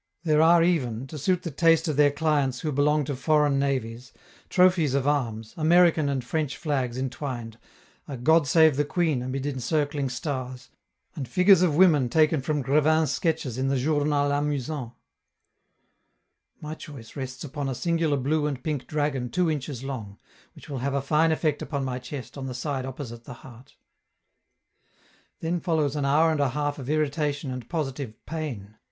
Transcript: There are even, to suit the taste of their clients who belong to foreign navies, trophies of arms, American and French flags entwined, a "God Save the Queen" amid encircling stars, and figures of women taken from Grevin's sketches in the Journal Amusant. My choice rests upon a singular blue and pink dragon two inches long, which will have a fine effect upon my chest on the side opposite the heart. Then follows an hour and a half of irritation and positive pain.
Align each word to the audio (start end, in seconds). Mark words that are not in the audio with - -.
There 0.23 0.41
are 0.41 0.63
even, 0.63 1.05
to 1.05 1.17
suit 1.19 1.43
the 1.43 1.51
taste 1.51 1.87
of 1.87 1.95
their 1.95 2.09
clients 2.09 2.61
who 2.61 2.71
belong 2.71 3.03
to 3.05 3.15
foreign 3.15 3.59
navies, 3.59 4.11
trophies 4.49 4.95
of 4.95 5.07
arms, 5.07 5.53
American 5.57 6.09
and 6.09 6.23
French 6.25 6.57
flags 6.57 6.97
entwined, 6.97 7.59
a 8.07 8.17
"God 8.17 8.47
Save 8.47 8.77
the 8.77 8.83
Queen" 8.83 9.21
amid 9.21 9.45
encircling 9.45 10.09
stars, 10.09 10.69
and 11.15 11.27
figures 11.27 11.61
of 11.61 11.75
women 11.75 12.09
taken 12.09 12.41
from 12.41 12.63
Grevin's 12.63 13.11
sketches 13.11 13.59
in 13.59 13.67
the 13.67 13.77
Journal 13.77 14.31
Amusant. 14.31 14.93
My 16.59 16.73
choice 16.73 17.15
rests 17.15 17.43
upon 17.43 17.69
a 17.69 17.75
singular 17.75 18.17
blue 18.17 18.47
and 18.47 18.63
pink 18.63 18.87
dragon 18.87 19.29
two 19.29 19.51
inches 19.51 19.83
long, 19.83 20.17
which 20.55 20.67
will 20.67 20.79
have 20.79 20.95
a 20.95 21.01
fine 21.03 21.31
effect 21.31 21.61
upon 21.61 21.85
my 21.85 21.99
chest 21.99 22.39
on 22.39 22.47
the 22.47 22.55
side 22.55 22.87
opposite 22.87 23.25
the 23.25 23.33
heart. 23.45 23.75
Then 25.41 25.59
follows 25.59 25.95
an 25.95 26.05
hour 26.05 26.31
and 26.31 26.39
a 26.39 26.49
half 26.49 26.79
of 26.79 26.89
irritation 26.89 27.51
and 27.51 27.69
positive 27.69 28.15
pain. 28.25 28.77